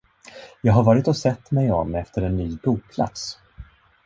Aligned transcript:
Jag 0.61 0.73
har 0.73 0.83
varit 0.83 1.07
och 1.07 1.17
sett 1.17 1.51
mig 1.51 1.71
om 1.71 1.95
efter 1.95 2.21
en 2.21 2.37
ny 2.37 2.57
boplats. 2.63 3.37